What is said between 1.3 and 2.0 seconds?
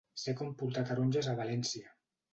a València.